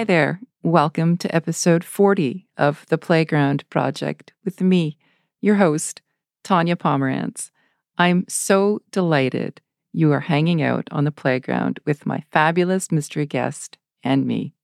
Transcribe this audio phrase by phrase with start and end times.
[0.00, 0.40] Hi there.
[0.62, 4.96] Welcome to episode 40 of The Playground Project with me,
[5.42, 6.00] your host,
[6.42, 7.50] Tanya Pomerantz.
[7.98, 9.60] I'm so delighted
[9.92, 14.54] you are hanging out on the playground with my fabulous mystery guest and me.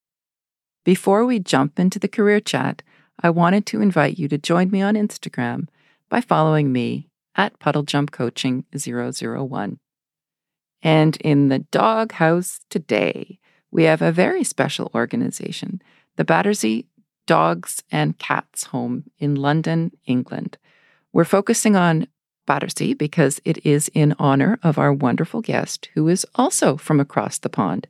[0.86, 2.80] Before we jump into the career chat,
[3.20, 5.68] I wanted to invite you to join me on Instagram
[6.08, 9.76] by following me at puddlejumpcoaching001.
[10.80, 13.38] And in the doghouse today,
[13.76, 15.82] we have a very special organization,
[16.16, 16.86] the Battersea
[17.26, 20.56] Dogs and Cats Home in London, England.
[21.12, 22.06] We're focusing on
[22.46, 27.36] Battersea because it is in honor of our wonderful guest who is also from across
[27.36, 27.86] the pond.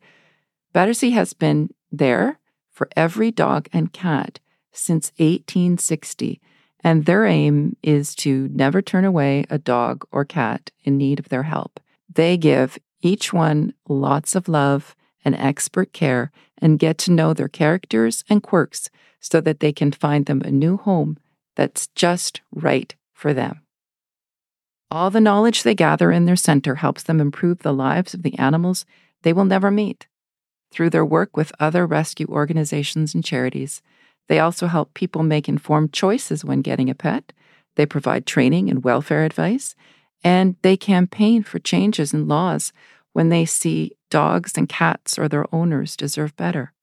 [0.72, 2.40] Battersea has been there
[2.72, 4.40] for every dog and cat
[4.72, 6.40] since 1860,
[6.82, 11.28] and their aim is to never turn away a dog or cat in need of
[11.28, 11.78] their help.
[12.12, 14.96] They give each one lots of love
[15.26, 18.88] and expert care and get to know their characters and quirks
[19.20, 21.18] so that they can find them a new home
[21.56, 23.60] that's just right for them.
[24.88, 28.38] All the knowledge they gather in their center helps them improve the lives of the
[28.38, 28.86] animals
[29.22, 30.06] they will never meet.
[30.70, 33.82] Through their work with other rescue organizations and charities,
[34.28, 37.32] they also help people make informed choices when getting a pet.
[37.74, 39.74] They provide training and welfare advice,
[40.22, 42.72] and they campaign for changes in laws
[43.16, 46.74] when they see dogs and cats or their owners deserve better.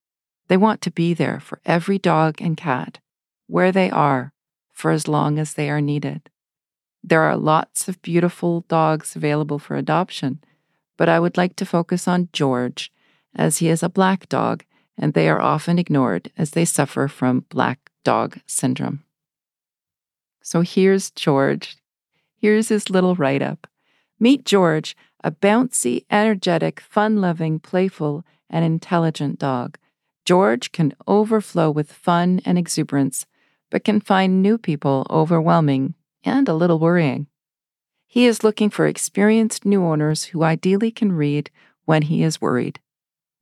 [0.47, 2.97] They want to be there for every dog and cat,
[3.45, 4.33] where they are,
[4.71, 6.31] for as long as they are needed.
[7.03, 10.43] There are lots of beautiful dogs available for adoption,
[10.97, 12.91] but I would like to focus on George,
[13.35, 14.63] as he is a black dog
[14.97, 19.03] and they are often ignored as they suffer from black dog syndrome.
[20.41, 21.77] So here's George.
[22.35, 23.67] Here's his little write up.
[24.23, 29.77] Meet George, a bouncy, energetic, fun loving, playful, and intelligent dog.
[30.23, 33.25] George can overflow with fun and exuberance,
[33.69, 37.27] but can find new people overwhelming and a little worrying.
[38.07, 41.51] He is looking for experienced new owners who ideally can read
[41.83, 42.79] when he is worried.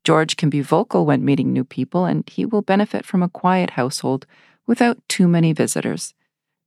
[0.02, 3.70] George can be vocal when meeting new people, and he will benefit from a quiet
[3.70, 4.26] household
[4.66, 6.12] without too many visitors.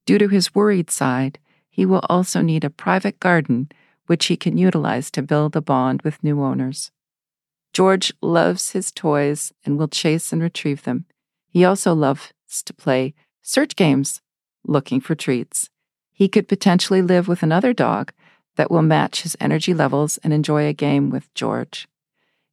[0.06, 1.38] Due to his worried side,
[1.70, 3.68] he will also need a private garden
[4.08, 6.92] which he can utilize to build a bond with new owners.
[7.74, 11.06] George loves his toys and will chase and retrieve them.
[11.50, 12.32] He also loves
[12.66, 14.22] to play search games,
[14.64, 15.70] looking for treats.
[16.12, 18.14] He could potentially live with another dog
[18.56, 21.88] that will match his energy levels and enjoy a game with George.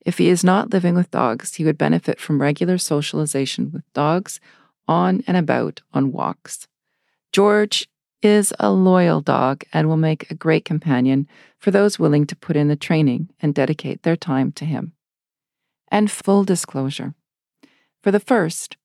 [0.04, 4.40] If he is not living with dogs, he would benefit from regular socialization with dogs
[4.88, 6.66] on and about on walks.
[7.32, 7.88] George
[8.22, 11.26] is a loyal dog and will make a great companion
[11.58, 14.92] for those willing to put in the training and dedicate their time to him.
[15.90, 17.14] And full disclosure
[18.02, 18.76] for the first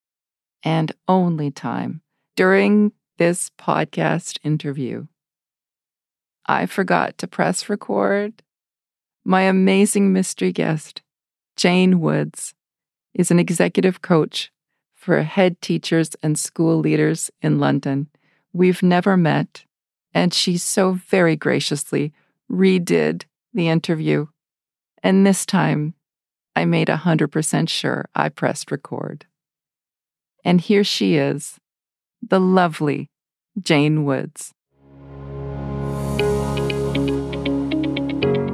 [0.63, 2.01] and only time
[2.35, 5.07] during this podcast interview,
[6.45, 8.43] I forgot to press record.
[9.23, 11.01] My amazing mystery guest,
[11.55, 12.53] Jane Woods,
[13.13, 14.51] is an executive coach
[14.93, 18.07] for head teachers and school leaders in London.
[18.57, 19.65] We've never met,
[20.15, 22.11] and she so very graciously
[22.51, 24.25] redid the interview.
[25.03, 25.93] And this time,
[26.55, 29.27] I made 100% sure I pressed record.
[30.43, 31.59] And here she is,
[32.27, 33.11] the lovely
[33.61, 34.55] Jane Woods.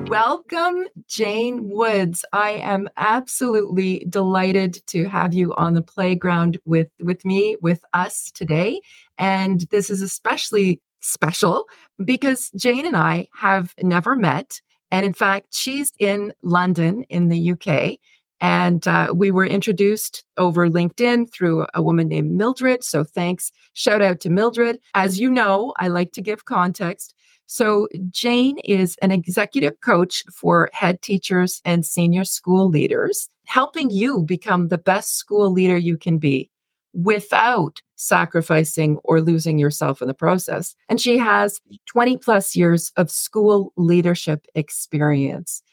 [0.09, 2.25] Welcome, Jane Woods.
[2.33, 8.31] I am absolutely delighted to have you on the playground with, with me, with us
[8.31, 8.81] today.
[9.17, 11.65] And this is especially special
[12.03, 14.61] because Jane and I have never met.
[14.91, 17.97] And in fact, she's in London in the UK.
[18.41, 22.83] And uh, we were introduced over LinkedIn through a woman named Mildred.
[22.83, 23.51] So thanks.
[23.73, 24.79] Shout out to Mildred.
[24.95, 27.15] As you know, I like to give context.
[27.45, 34.23] So Jane is an executive coach for head teachers and senior school leaders, helping you
[34.23, 36.49] become the best school leader you can be
[36.93, 40.75] without sacrificing or losing yourself in the process.
[40.89, 45.63] And she has 20 plus years of school leadership experience.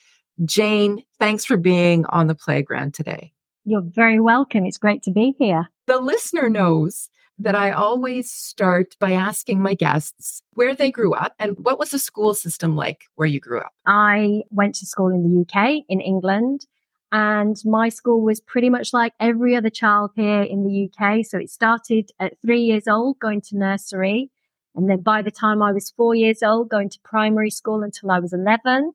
[0.45, 3.33] Jane, thanks for being on the playground today.
[3.65, 4.65] You're very welcome.
[4.65, 5.69] It's great to be here.
[5.87, 11.35] The listener knows that I always start by asking my guests where they grew up
[11.39, 13.73] and what was the school system like where you grew up?
[13.87, 16.67] I went to school in the UK, in England,
[17.13, 21.25] and my school was pretty much like every other child here in the UK.
[21.25, 24.31] So it started at three years old, going to nursery.
[24.77, 28.13] And then by the time I was four years old, going to primary school until
[28.13, 28.93] I was 11.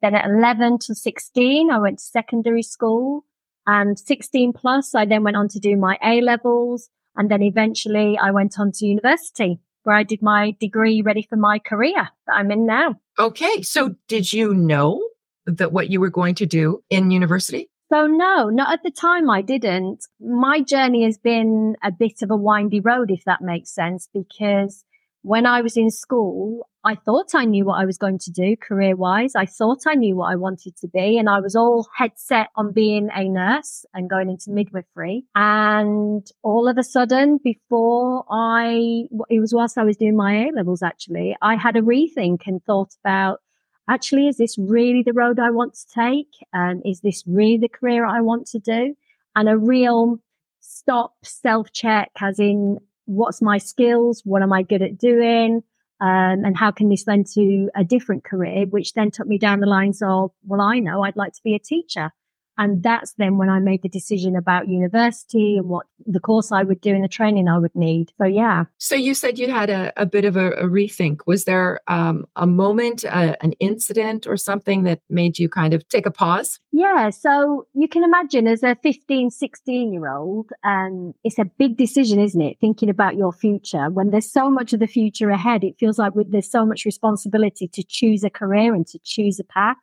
[0.00, 3.24] Then at 11 to 16, I went to secondary school.
[3.66, 6.88] And 16 plus, I then went on to do my A levels.
[7.16, 11.36] And then eventually I went on to university where I did my degree ready for
[11.36, 13.00] my career that I'm in now.
[13.18, 13.62] Okay.
[13.62, 15.05] So did you know
[15.46, 17.70] that what you were going to do in university?
[17.92, 20.04] So no, not at the time I didn't.
[20.20, 24.84] My journey has been a bit of a windy road, if that makes sense, because
[25.22, 28.56] when I was in school, I thought I knew what I was going to do
[28.56, 29.34] career wise.
[29.34, 32.46] I thought I knew what I wanted to be and I was all head set
[32.54, 35.24] on being a nurse and going into midwifery.
[35.34, 40.50] And all of a sudden, before I, it was whilst I was doing my A
[40.54, 43.40] levels actually, I had a rethink and thought about,
[43.88, 46.30] actually, is this really the road I want to take?
[46.52, 48.94] And is this really the career I want to do?
[49.34, 50.18] And a real
[50.60, 54.22] stop self check as in, what's my skills?
[54.24, 55.62] What am I good at doing?
[56.00, 59.60] Um, and how can this lend to a different career, which then took me down
[59.60, 62.12] the lines of, well, I know I'd like to be a teacher.
[62.58, 66.62] And that's then when I made the decision about university and what the course I
[66.62, 68.12] would do and the training I would need.
[68.18, 68.64] So, yeah.
[68.78, 71.20] So, you said you had a, a bit of a, a, rethink.
[71.26, 75.86] Was there um, a moment, uh, an incident, or something that made you kind of
[75.88, 76.58] take a pause?
[76.72, 77.10] Yeah.
[77.10, 82.20] So, you can imagine as a 15, 16 year old, um, it's a big decision,
[82.20, 82.56] isn't it?
[82.60, 83.90] Thinking about your future.
[83.90, 87.68] When there's so much of the future ahead, it feels like there's so much responsibility
[87.68, 89.76] to choose a career and to choose a path.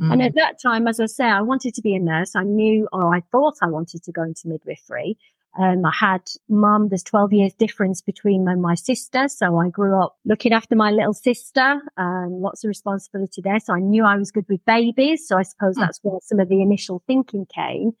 [0.00, 0.12] Mm.
[0.12, 2.36] And at that time, as I say, I wanted to be a nurse.
[2.36, 5.16] I knew, or I thought I wanted to go into midwifery.
[5.58, 6.20] Um, I had
[6.50, 9.26] mum, there's 12 years difference between and my sister.
[9.28, 11.80] So I grew up looking after my little sister.
[11.96, 13.58] Um, lots of responsibility there.
[13.60, 15.26] So I knew I was good with babies.
[15.26, 15.80] So I suppose mm.
[15.80, 17.92] that's where some of the initial thinking came.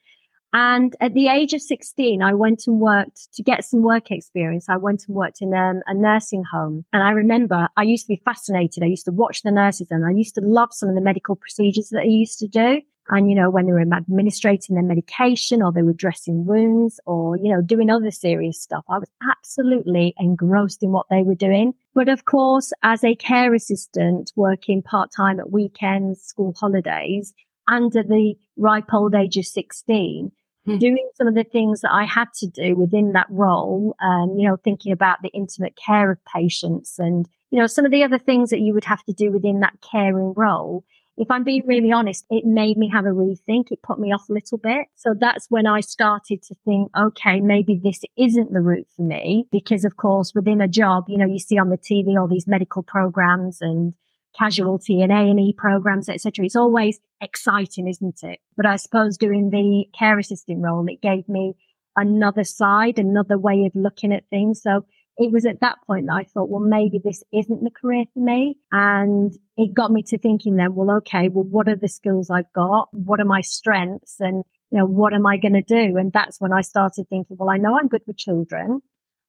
[0.58, 4.70] And at the age of 16, I went and worked to get some work experience.
[4.70, 6.86] I went and worked in um, a nursing home.
[6.94, 8.82] And I remember I used to be fascinated.
[8.82, 11.36] I used to watch the nurses and I used to love some of the medical
[11.36, 12.80] procedures that they used to do.
[13.10, 17.36] And, you know, when they were administrating their medication or they were dressing wounds or,
[17.36, 21.74] you know, doing other serious stuff, I was absolutely engrossed in what they were doing.
[21.94, 27.34] But of course, as a care assistant working part time at weekends, school holidays,
[27.68, 30.30] under the ripe old age of 16, mm.
[30.66, 34.48] Doing some of the things that I had to do within that role, um, you
[34.48, 38.18] know, thinking about the intimate care of patients and, you know, some of the other
[38.18, 40.84] things that you would have to do within that caring role.
[41.16, 43.70] If I'm being really honest, it made me have a rethink.
[43.70, 44.86] It put me off a little bit.
[44.96, 49.46] So that's when I started to think, okay, maybe this isn't the route for me.
[49.50, 52.46] Because of course, within a job, you know, you see on the TV all these
[52.46, 53.94] medical programs and
[54.36, 56.44] casualty and A&E programs, etc.
[56.44, 58.40] It's always exciting, isn't it?
[58.56, 61.54] But I suppose doing the care assistant role, it gave me
[61.96, 64.62] another side, another way of looking at things.
[64.62, 64.84] So
[65.18, 68.20] it was at that point that I thought, well, maybe this isn't the career for
[68.20, 68.58] me.
[68.70, 72.52] And it got me to thinking then, well, okay, well, what are the skills I've
[72.52, 72.88] got?
[72.92, 74.16] What are my strengths?
[74.20, 75.96] And, you know, what am I going to do?
[75.96, 78.82] And that's when I started thinking, well, I know I'm good with children.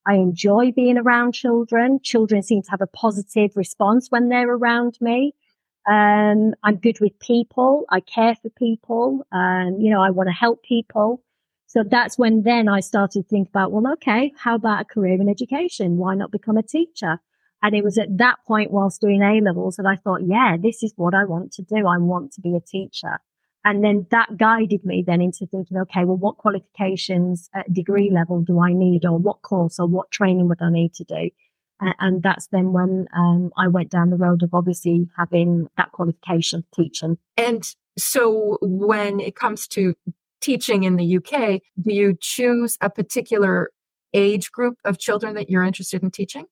[0.08, 2.00] I enjoy being around children.
[2.02, 5.36] Children seem to have a positive response when they're around me.
[5.88, 7.86] Um, I'm good with people.
[7.90, 9.26] I care for people.
[9.32, 11.22] Um, you know, I want to help people.
[11.68, 15.20] So that's when then I started to think about, well, okay, how about a career
[15.20, 15.98] in education?
[15.98, 17.20] Why not become a teacher?
[17.62, 20.84] And it was at that point whilst doing A levels that I thought, yeah, this
[20.84, 21.88] is what I want to do.
[21.88, 23.20] I want to be a teacher.
[23.68, 28.42] And then that guided me then into thinking, okay, well, what qualifications at degree level
[28.42, 31.30] do I need or what course or what training would I need to do?
[31.82, 36.64] And, that's then when um, I went down the road of obviously having that qualification
[36.74, 37.18] teaching.
[37.36, 37.62] And
[37.98, 39.96] so when it comes to
[40.40, 43.72] teaching in the UK, do you choose a particular
[44.14, 46.46] age group of children that you're interested in teaching?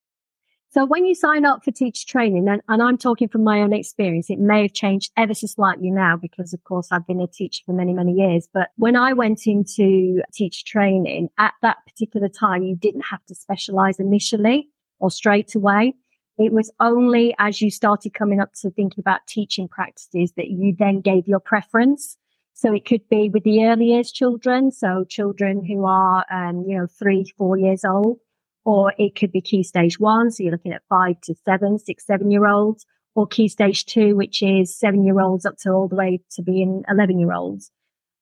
[0.76, 3.72] So when you sign up for teacher training, and, and, I'm talking from my own
[3.72, 7.28] experience, it may have changed ever so slightly now because of course I've been a
[7.28, 8.50] teacher for many, many years.
[8.54, 13.36] But when I went into teacher training at that particular time, you didn't have to
[13.36, 14.68] specialize initially
[15.00, 15.94] or straight away.
[16.38, 20.76] It was only as you started coming up to thinking about teaching practices that you
[20.78, 22.18] then gave your preference.
[22.54, 24.72] So it could be with the early years children.
[24.72, 28.20] So children who are, um, you know, three, four years old
[28.66, 30.32] or it could be key stage one.
[30.32, 34.16] So you're looking at five to seven, six, seven year olds or key stage two,
[34.16, 37.72] which is seven year olds up to all the way to being 11 year olds.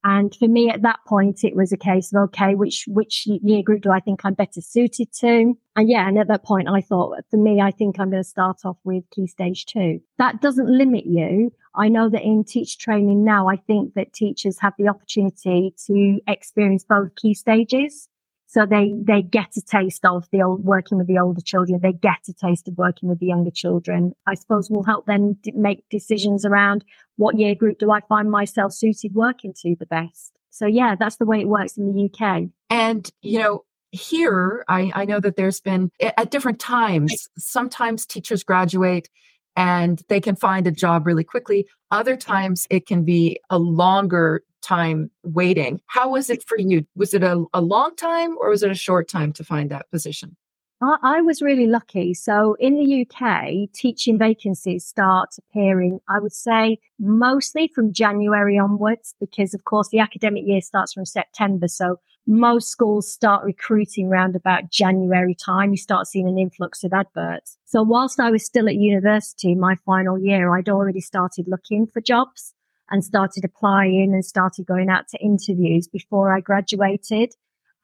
[0.05, 3.63] And for me at that point, it was a case of, okay, which, which year
[3.63, 5.53] group do I think I'm better suited to?
[5.77, 8.27] And yeah, and at that point, I thought for me, I think I'm going to
[8.27, 10.01] start off with key stage two.
[10.17, 11.53] That doesn't limit you.
[11.73, 16.19] I know that in teacher training now, I think that teachers have the opportunity to
[16.27, 18.09] experience both key stages.
[18.53, 21.79] So they, they get a taste of the old working with the older children.
[21.81, 24.13] They get a taste of working with the younger children.
[24.27, 28.29] I suppose will help them d- make decisions around what year group do I find
[28.29, 30.33] myself suited working to the best.
[30.51, 32.49] So yeah, that's the way it works in the UK.
[32.69, 38.43] And, you know, here, I, I know that there's been at different times, sometimes teachers
[38.43, 39.09] graduate
[39.55, 41.65] and they can find a job really quickly.
[41.89, 45.81] Other times it can be a longer time waiting.
[45.87, 46.85] How was it for you?
[46.95, 49.89] Was it a, a long time or was it a short time to find that
[49.91, 50.35] position?
[50.81, 52.13] I, was really lucky.
[52.13, 59.15] So in the UK, teaching vacancies start appearing, I would say, mostly from January onwards,
[59.19, 61.67] because of course the academic year starts from September.
[61.67, 65.71] So most schools start recruiting around about January time.
[65.71, 67.57] You start seeing an influx of adverts.
[67.65, 72.01] So whilst I was still at university, my final year, I'd already started looking for
[72.01, 72.53] jobs
[72.89, 77.35] and started applying and started going out to interviews before I graduated.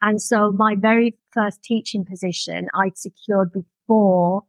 [0.02, 4.44] And so my very first teaching position I'd secured before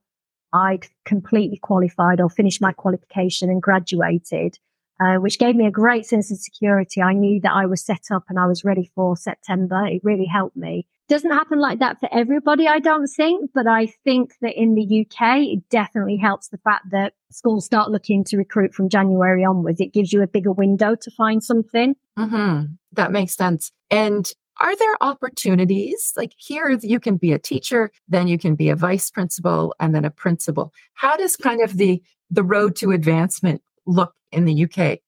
[0.53, 4.57] I'd completely qualified or finished my qualification and graduated
[5.01, 7.01] uh, which gave me a great sense of security.
[7.01, 9.85] I knew that I was set up and I was ready for September.
[9.85, 10.85] It really helped me.
[11.11, 15.01] Doesn't happen like that for everybody, I don't think, but I think that in the
[15.01, 19.81] UK, it definitely helps the fact that schools start looking to recruit from January onwards.
[19.81, 21.95] It gives you a bigger window to find something.
[22.17, 22.75] Mm-hmm.
[22.93, 23.73] That makes sense.
[23.89, 28.69] And are there opportunities like here you can be a teacher then you can be
[28.69, 32.91] a vice principal and then a principal how does kind of the the road to
[32.91, 34.99] advancement look in the UK?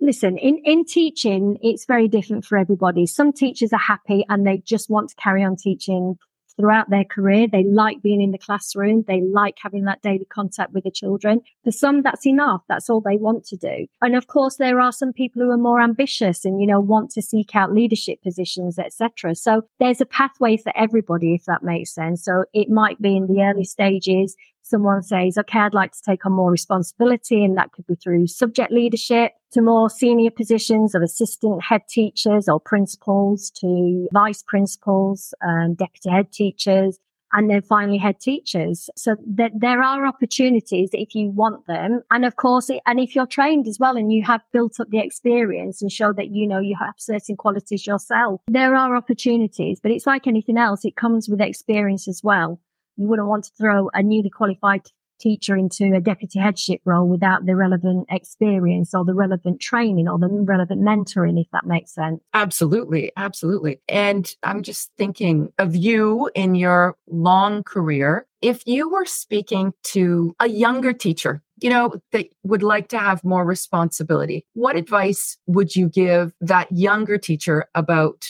[0.00, 3.06] Listen, in, in teaching, it's very different for everybody.
[3.06, 6.16] Some teachers are happy and they just want to carry on teaching
[6.58, 7.46] throughout their career.
[7.50, 9.04] They like being in the classroom.
[9.06, 11.40] They like having that daily contact with the children.
[11.64, 12.62] For some, that's enough.
[12.68, 13.86] That's all they want to do.
[14.02, 17.10] And of course, there are some people who are more ambitious and, you know, want
[17.12, 19.34] to seek out leadership positions, etc.
[19.34, 22.24] So there's a pathway for everybody, if that makes sense.
[22.24, 24.36] So it might be in the early stages
[24.68, 27.44] someone says, okay, I'd like to take on more responsibility.
[27.44, 32.48] And that could be through subject leadership to more senior positions of assistant head teachers
[32.48, 36.98] or principals to vice principals and deputy head teachers.
[37.30, 38.88] And then finally head teachers.
[38.96, 42.00] So that there are opportunities if you want them.
[42.10, 44.98] And of course, and if you're trained as well and you have built up the
[45.00, 49.92] experience and show that, you know, you have certain qualities yourself, there are opportunities, but
[49.92, 50.86] it's like anything else.
[50.86, 52.60] It comes with experience as well
[52.98, 54.82] you wouldn't want to throw a newly qualified
[55.18, 60.18] teacher into a deputy headship role without the relevant experience or the relevant training or
[60.18, 62.20] the relevant mentoring, if that makes sense.
[62.34, 63.12] Absolutely.
[63.16, 63.80] Absolutely.
[63.88, 68.26] And I'm just thinking of you in your long career.
[68.40, 73.24] If you were speaking to a younger teacher, you know, that would like to have
[73.24, 78.28] more responsibility, what advice would you give that younger teacher about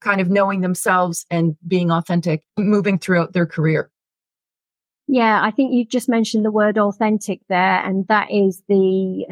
[0.00, 3.90] kind of knowing themselves and being authentic moving throughout their career?
[5.06, 9.26] Yeah, I think you just mentioned the word authentic there, and that is the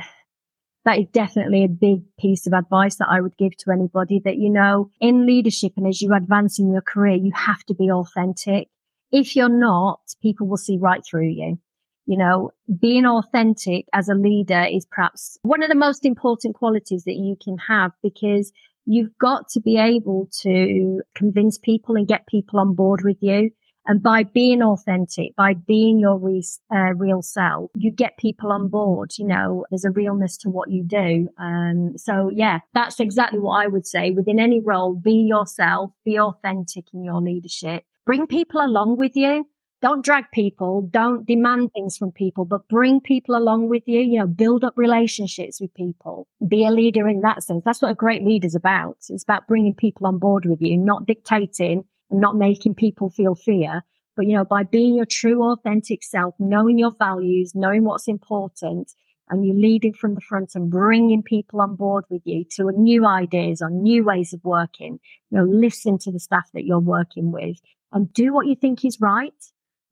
[0.86, 4.36] that is definitely a big piece of advice that I would give to anybody that,
[4.36, 7.90] you know, in leadership and as you advance in your career, you have to be
[7.90, 8.68] authentic.
[9.10, 11.58] If you're not, people will see right through you.
[12.06, 17.02] You know, being authentic as a leader is perhaps one of the most important qualities
[17.02, 18.52] that you can have because
[18.86, 23.50] you've got to be able to convince people and get people on board with you.
[23.88, 26.42] And by being authentic, by being your re-
[26.74, 29.12] uh, real self, you get people on board.
[29.16, 31.28] You know, there's a realness to what you do.
[31.38, 34.94] Um, so yeah, that's exactly what I would say within any role.
[34.94, 39.46] Be yourself, be authentic in your leadership, bring people along with you
[39.82, 44.18] don't drag people, don't demand things from people, but bring people along with you, you
[44.18, 47.62] know, build up relationships with people, be a leader in that sense.
[47.64, 48.96] That's what a great leader is about.
[49.08, 53.34] It's about bringing people on board with you, not dictating and not making people feel
[53.34, 53.82] fear.
[54.16, 58.92] But, you know, by being your true, authentic self, knowing your values, knowing what's important,
[59.28, 63.06] and you leading from the front and bringing people on board with you to new
[63.06, 65.00] ideas or new ways of working.
[65.30, 67.56] You know, listen to the staff that you're working with
[67.92, 69.34] and do what you think is right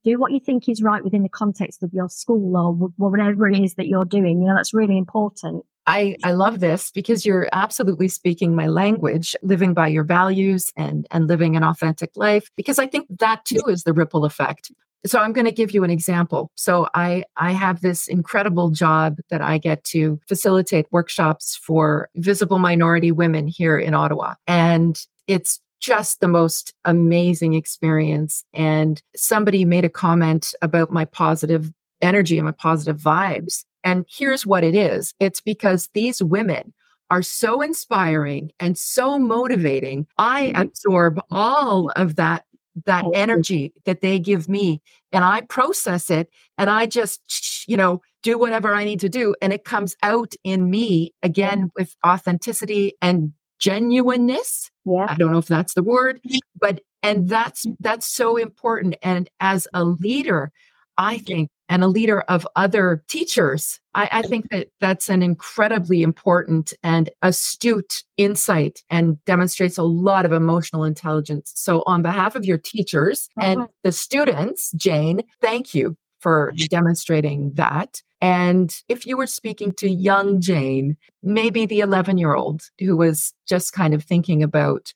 [0.05, 3.59] do what you think is right within the context of your school or whatever it
[3.59, 4.39] is that you're doing.
[4.41, 5.65] You know, that's really important.
[5.87, 11.07] I, I love this because you're absolutely speaking my language, living by your values and,
[11.11, 14.71] and living an authentic life, because I think that too is the ripple effect.
[15.05, 16.49] So I'm going to give you an example.
[16.55, 22.57] So I, I have this incredible job that I get to facilitate workshops for visible
[22.57, 24.33] minority women here in Ottawa.
[24.47, 28.43] And it's just the most amazing experience.
[28.53, 33.65] And somebody made a comment about my positive energy and my positive vibes.
[33.83, 36.73] And here's what it is it's because these women
[37.11, 40.07] are so inspiring and so motivating.
[40.17, 40.61] I mm-hmm.
[40.61, 42.45] absorb all of that
[42.85, 44.81] that energy that they give me
[45.13, 49.33] and I process it and I just you know do whatever I need to do
[49.41, 54.69] and it comes out in me again with authenticity and genuineness.
[54.85, 55.07] Yeah.
[55.09, 56.21] I don't know if that's the word,
[56.59, 57.75] but and that's mm-hmm.
[57.79, 58.95] that's so important.
[59.01, 60.51] And as a leader,
[60.97, 66.03] I think, and a leader of other teachers, I, I, think that that's an incredibly
[66.03, 71.51] important and astute insight and demonstrates a lot of emotional intelligence.
[71.55, 78.01] So, on behalf of your teachers and the students, Jane, thank you for demonstrating that.
[78.21, 83.33] And if you were speaking to young Jane, maybe the 11 year old who was
[83.47, 84.93] just kind of thinking about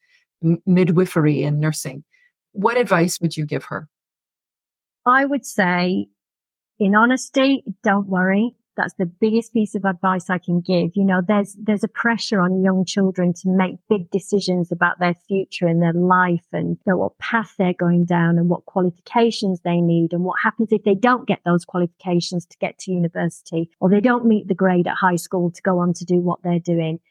[0.66, 2.04] midwifery and nursing,
[2.54, 3.88] what advice would you give her?
[5.06, 6.08] I would say,
[6.80, 8.56] in honesty, don't worry.
[8.80, 10.92] That's the biggest piece of advice I can give.
[10.96, 15.16] You know, there's, there's a pressure on young children to make big decisions about their
[15.28, 19.60] future and their life and you know, what path they're going down and what qualifications
[19.66, 23.70] they need and what happens if they don't get those qualifications to get to university
[23.82, 26.42] or they don't meet the grade at high school to go on to do what
[26.42, 27.02] they're doing.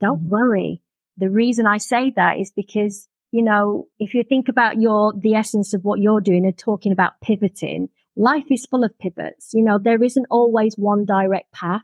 [0.00, 0.30] Don't mm-hmm.
[0.30, 0.82] worry.
[1.18, 5.34] The reason I say that is because you know, if you think about your, the
[5.34, 9.50] essence of what you're doing and talking about pivoting, life is full of pivots.
[9.52, 11.82] You know, there isn't always one direct path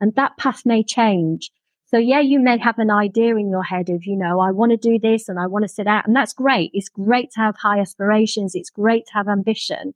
[0.00, 1.50] and that path may change.
[1.86, 4.70] So yeah, you may have an idea in your head of, you know, I want
[4.72, 6.70] to do this and I want to sit out and that's great.
[6.74, 8.54] It's great to have high aspirations.
[8.54, 9.94] It's great to have ambition.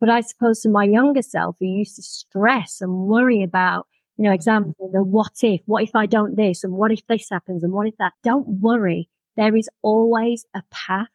[0.00, 4.24] But I suppose to my younger self who used to stress and worry about, you
[4.24, 7.62] know, example, the what if, what if I don't this and what if this happens
[7.62, 8.12] and what if that?
[8.22, 9.08] Don't worry.
[9.36, 11.08] There is always a path.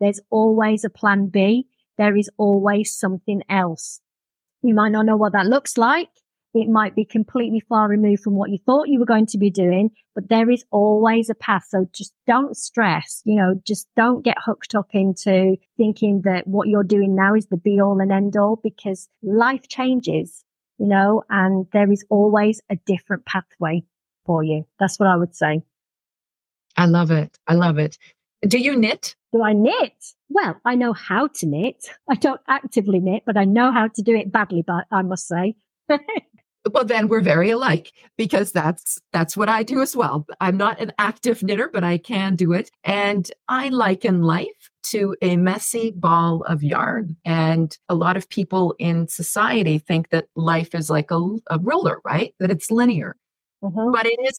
[0.00, 1.66] There's always a plan B.
[1.98, 4.00] There is always something else.
[4.62, 6.08] You might not know what that looks like.
[6.54, 9.48] It might be completely far removed from what you thought you were going to be
[9.48, 11.66] doing, but there is always a path.
[11.70, 16.68] So just don't stress, you know, just don't get hooked up into thinking that what
[16.68, 20.44] you're doing now is the be all and end all because life changes,
[20.78, 23.82] you know, and there is always a different pathway
[24.26, 24.66] for you.
[24.78, 25.62] That's what I would say.
[26.76, 27.38] I love it.
[27.46, 27.96] I love it.
[28.46, 29.16] Do you knit?
[29.32, 29.94] Do I knit?
[30.28, 31.88] Well, I know how to knit.
[32.10, 35.26] I don't actively knit, but I know how to do it badly, but I must
[35.26, 35.56] say.
[36.72, 40.26] well then we're very alike because that's that's what I do as well.
[40.40, 42.70] I'm not an active knitter, but I can do it.
[42.84, 47.16] And I liken life to a messy ball of yarn.
[47.24, 52.00] And a lot of people in society think that life is like a, a ruler,
[52.04, 52.34] right?
[52.38, 53.16] That it's linear.
[53.62, 53.92] Mm-hmm.
[53.92, 54.38] But it is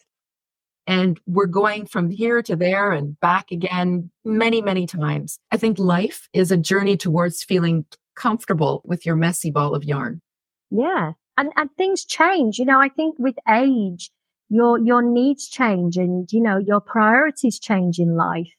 [0.87, 5.39] and we're going from here to there and back again many, many times.
[5.51, 10.21] I think life is a journey towards feeling comfortable with your messy ball of yarn.
[10.69, 11.13] Yeah.
[11.37, 12.59] And, and things change.
[12.59, 14.11] You know, I think with age,
[14.49, 18.53] your, your needs change and, you know, your priorities change in life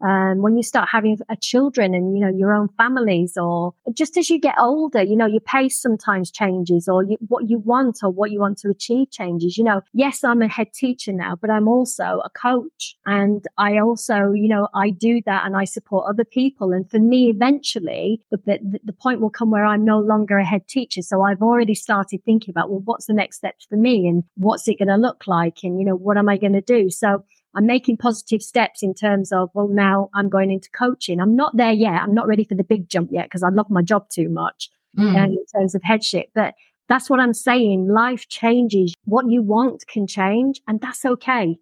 [0.00, 4.16] um, when you start having a children and you know your own families or just
[4.16, 8.00] as you get older you know your pace sometimes changes or you, what you want
[8.02, 9.56] or what you want to achieve changes.
[9.56, 12.96] You know yes i'm a head teacher now but i'm also a coach.
[13.06, 16.72] And i also you know i do that and i support other people.
[16.72, 18.38] And for me eventually the,
[18.84, 21.02] the, point will come where i'm no longer a head teacher.
[21.02, 24.68] So i've already started thinking about well what's the next steps for me and what's
[24.68, 26.90] it going to look like and you know what am i going to do?
[26.90, 27.24] So
[27.56, 31.20] I'm making positive steps in terms of, well, now I'm going into coaching.
[31.20, 32.02] I'm not there yet.
[32.02, 34.68] I'm not ready for the big jump yet because I love my job too much
[34.96, 35.16] mm.
[35.16, 36.26] in terms of headship.
[36.34, 36.54] But
[36.88, 37.88] that's what I'm saying.
[37.88, 38.94] Life changes.
[39.04, 41.58] What you want can change and that's okay.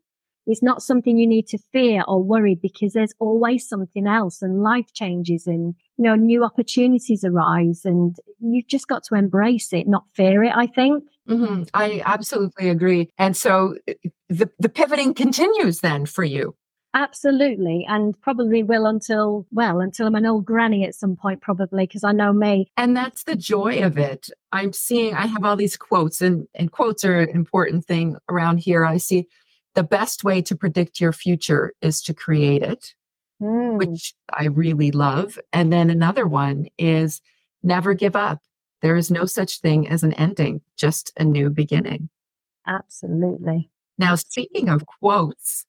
[0.47, 4.63] It's not something you need to fear or worry because there's always something else and
[4.63, 9.89] life changes and, you know, new opportunities arise and you've just got to embrace it,
[9.89, 11.05] not fear it, I think.
[11.29, 11.63] Mm-hmm.
[11.73, 13.11] I absolutely agree.
[13.17, 13.95] And so uh,
[14.29, 16.55] the, the pivoting continues then for you.
[16.97, 17.85] Absolutely.
[17.89, 22.05] And probably will until, well, until I'm an old granny at some point, probably, because
[22.05, 22.69] I know me.
[22.77, 24.29] And that's the joy of it.
[24.53, 28.59] I'm seeing, I have all these quotes, and, and quotes are an important thing around
[28.59, 28.85] here.
[28.85, 29.27] I see
[29.75, 32.95] the best way to predict your future is to create it,
[33.41, 33.77] mm.
[33.79, 35.39] which I really love.
[35.53, 37.21] And then another one is
[37.63, 38.41] never give up.
[38.83, 42.11] There is no such thing as an ending, just a new beginning.
[42.67, 43.71] Absolutely.
[43.99, 45.67] Now, speaking of quotes,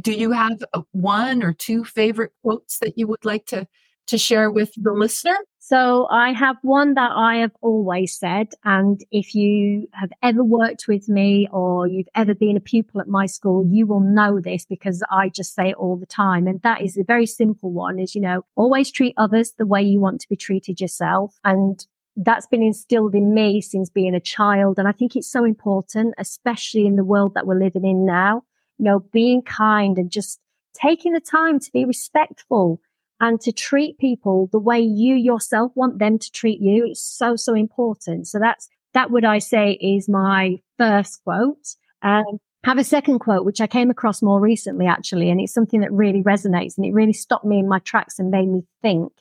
[0.00, 0.62] do you have
[0.92, 3.66] one or two favorite quotes that you would like to,
[4.08, 5.36] to share with the listener?
[5.68, 8.52] So I have one that I have always said.
[8.64, 13.08] And if you have ever worked with me or you've ever been a pupil at
[13.08, 16.46] my school, you will know this because I just say it all the time.
[16.46, 19.82] And that is a very simple one is, you know, always treat others the way
[19.82, 21.34] you want to be treated yourself.
[21.42, 24.78] And that's been instilled in me since being a child.
[24.78, 28.44] And I think it's so important, especially in the world that we're living in now,
[28.78, 30.38] you know, being kind and just
[30.80, 32.80] taking the time to be respectful
[33.20, 36.86] and to treat people the way you yourself want them to treat you.
[36.86, 38.28] It's so, so important.
[38.28, 41.76] So that's, that would I say is my first quote.
[42.02, 45.80] And have a second quote, which I came across more recently, actually, and it's something
[45.80, 49.12] that really resonates and it really stopped me in my tracks and made me think.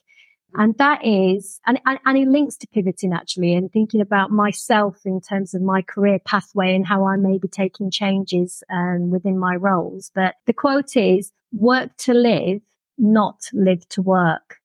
[0.58, 4.97] And that is, and, and, and it links to pivoting actually and thinking about myself
[5.05, 9.38] in terms of my career pathway and how I may be taking changes um, within
[9.38, 10.12] my roles.
[10.15, 12.62] But the quote is work to live,
[12.97, 14.60] not live to work.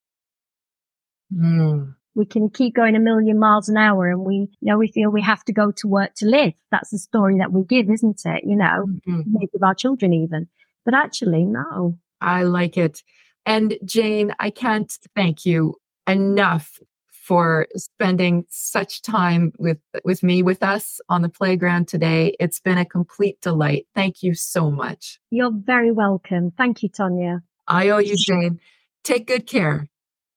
[1.33, 4.89] Mm we can keep going a million miles an hour and we, you know, we
[4.89, 6.53] feel we have to go to work to live.
[6.71, 8.45] That's the story that we give, isn't it?
[8.45, 9.23] You know, mm-hmm.
[9.27, 10.49] maybe of our children even.
[10.85, 11.99] But actually, no.
[12.21, 13.03] I like it.
[13.47, 16.79] And Jane, I can't thank you enough
[17.11, 22.35] for spending such time with with me with us on the playground today.
[22.41, 23.87] It's been a complete delight.
[23.95, 25.21] Thank you so much.
[25.31, 26.51] You're very welcome.
[26.57, 27.43] Thank you, Tonya.
[27.71, 28.59] I owe you, Jane.
[29.05, 29.89] Take good care.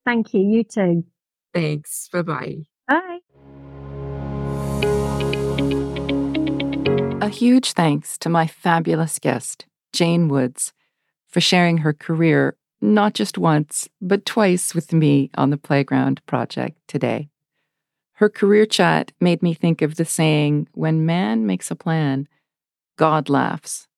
[0.06, 0.40] Thank you.
[0.40, 1.04] You too.
[1.52, 2.08] Thanks.
[2.12, 2.58] Bye-bye.
[2.86, 3.18] Bye.
[7.20, 10.72] A huge thanks to my fabulous guest, Jane Woods,
[11.26, 16.78] for sharing her career not just once, but twice with me on the Playground Project
[16.86, 17.30] today.
[18.18, 22.28] Her career chat made me think of the saying, when man makes a plan,
[22.96, 23.88] God laughs.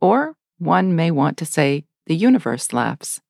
[0.00, 3.20] Or one may want to say, the universe laughs.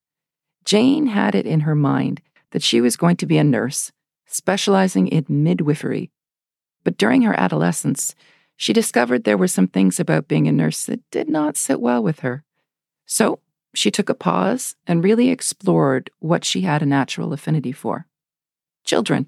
[0.64, 3.90] Jane had it in her mind that she was going to be a nurse,
[4.24, 6.10] specializing in midwifery.
[6.84, 8.14] But during her adolescence,
[8.56, 12.02] she discovered there were some things about being a nurse that did not sit well
[12.02, 12.44] with her.
[13.04, 13.40] So
[13.74, 18.06] she took a pause and really explored what she had a natural affinity for
[18.84, 19.26] children.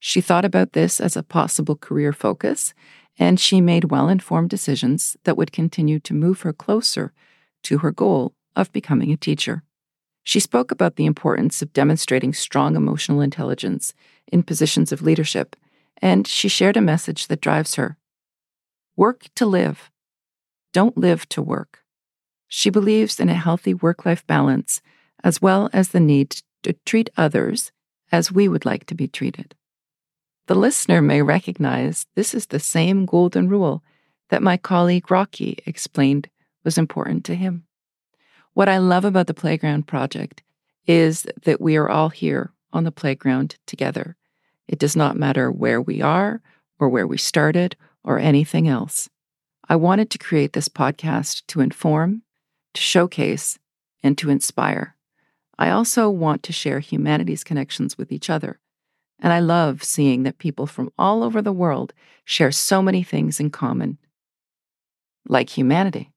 [0.00, 2.74] She thought about this as a possible career focus,
[3.18, 7.12] and she made well informed decisions that would continue to move her closer
[7.62, 9.62] to her goal of becoming a teacher.
[10.22, 13.94] She spoke about the importance of demonstrating strong emotional intelligence
[14.26, 15.56] in positions of leadership,
[16.02, 17.96] and she shared a message that drives her
[18.96, 19.90] Work to live.
[20.72, 21.80] Don't live to work.
[22.48, 24.82] She believes in a healthy work life balance,
[25.24, 27.72] as well as the need to treat others
[28.12, 29.54] as we would like to be treated.
[30.48, 33.82] The listener may recognize this is the same golden rule
[34.30, 36.28] that my colleague Rocky explained
[36.64, 37.64] was important to him.
[38.54, 40.42] What I love about the Playground Project
[40.86, 44.16] is that we are all here on the playground together.
[44.66, 46.42] It does not matter where we are
[46.78, 49.08] or where we started or anything else.
[49.68, 52.22] I wanted to create this podcast to inform,
[52.74, 53.58] to showcase,
[54.02, 54.96] and to inspire.
[55.58, 58.58] I also want to share humanity's connections with each other.
[59.20, 61.92] And I love seeing that people from all over the world
[62.24, 63.98] share so many things in common,
[65.28, 66.09] like humanity.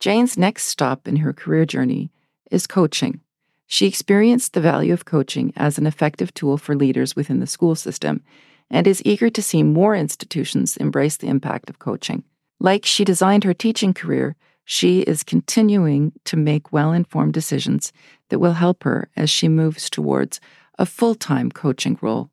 [0.00, 2.10] Jane's next stop in her career journey
[2.50, 3.20] is coaching.
[3.66, 7.74] She experienced the value of coaching as an effective tool for leaders within the school
[7.74, 8.22] system
[8.70, 12.24] and is eager to see more institutions embrace the impact of coaching.
[12.60, 17.92] Like she designed her teaching career, she is continuing to make well informed decisions
[18.30, 20.40] that will help her as she moves towards
[20.78, 22.30] a full time coaching role.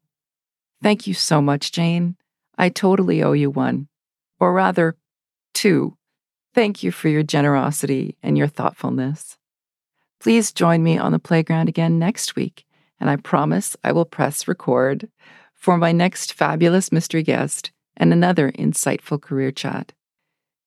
[0.81, 2.17] Thank you so much, Jane.
[2.57, 3.87] I totally owe you one,
[4.39, 4.95] or rather,
[5.53, 5.97] two.
[6.53, 9.37] Thank you for your generosity and your thoughtfulness.
[10.19, 12.65] Please join me on the playground again next week,
[12.99, 15.09] and I promise I will press record
[15.53, 19.93] for my next fabulous mystery guest and another insightful career chat.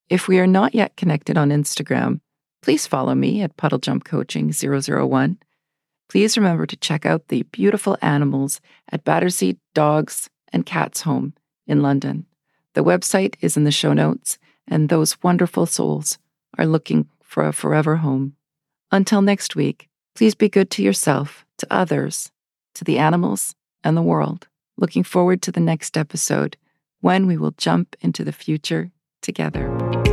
[0.08, 2.20] If we are not yet connected on Instagram,
[2.62, 5.38] please follow me at Puddle Jump Coaching 001.
[6.08, 11.34] Please remember to check out the beautiful animals at Battersea Dogs and Cats Home
[11.66, 12.26] in London.
[12.74, 16.18] The website is in the show notes, and those wonderful souls
[16.58, 18.34] are looking for a forever home.
[18.90, 22.30] Until next week, please be good to yourself, to others,
[22.74, 24.48] to the animals, and the world.
[24.76, 26.56] Looking forward to the next episode
[27.00, 28.90] when we will jump into the future
[29.22, 30.05] together.